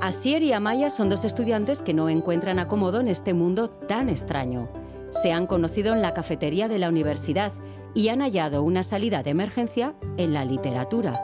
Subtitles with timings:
[0.00, 4.68] Asier y Amaya son dos estudiantes que no encuentran acomodo en este mundo tan extraño.
[5.10, 7.52] Se han conocido en la cafetería de la universidad
[7.94, 11.20] y han hallado una salida de emergencia en la literatura.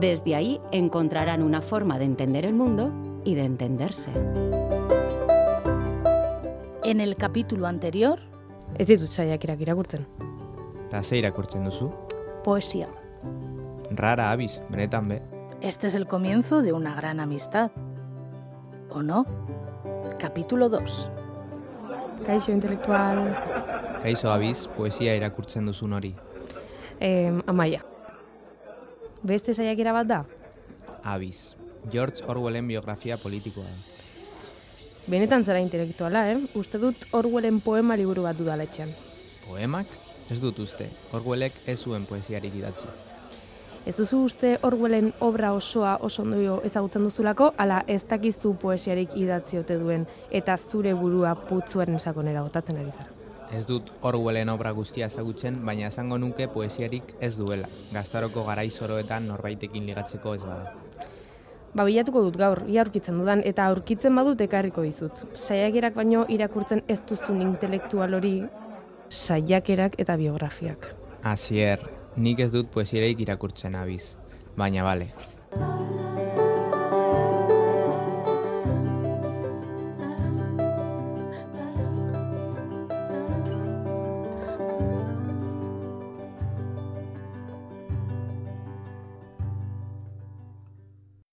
[0.00, 2.92] Desde ahí encontrarán una forma de entender el mundo
[3.24, 4.10] y de entenderse.
[6.84, 8.20] En el capítulo anterior,
[8.78, 10.06] Ez ditut saiakerak irakurtzen.
[10.88, 11.90] Eta ze irakurtzen duzu?
[12.44, 12.88] poesía.
[13.90, 15.22] Rara abiz, benetan be.
[15.60, 17.70] Este es el comienzo de una gran amistad.
[18.90, 19.26] ¿O no?
[20.18, 21.10] Capítulo 2.
[22.24, 23.34] Kaixo intelektual...
[24.02, 26.14] Kaixo abiz, poesia irakurtzen duzun hori.
[27.00, 27.84] Eh, amaia.
[29.22, 30.20] Beste saiakera bat da?
[31.02, 31.56] Abiz.
[31.90, 33.70] George Orwellen biografia politikoa.
[35.06, 36.38] Benetan zara intelektuala, eh?
[36.54, 38.94] Uste dut Orwellen poema liburu bat dudala etxean.
[39.46, 39.86] Poemak?
[40.30, 40.88] Ez dut uste.
[41.14, 42.88] Orwellek ez zuen poesiarik idatzi.
[43.86, 49.60] Ez duzu uste Orwellen obra osoa oso ondo ezagutzen duzulako, ala ez dakiztu poesiarik idatzi
[49.60, 53.12] ote duen eta zure burua putzuaren sakonera botatzen ari zara.
[53.54, 57.68] Ez dut Orwellen obra guztia ezagutzen, baina esango nuke poesiarik ez duela.
[57.92, 60.72] Gaztaroko garai zoroetan norbaitekin ligatzeko ez bada.
[61.76, 65.22] Ba, bilatuko dut gaur, ia aurkitzen dudan, eta aurkitzen badut ekarriko dizut.
[65.38, 68.40] Saiakerak baino irakurtzen ez duzun intelektual hori,
[69.10, 70.90] saiakerak eta biografiak.
[71.22, 74.16] Asier, nik ez dut poesiarik irakurtzen abiz.
[74.56, 75.12] Baina bale.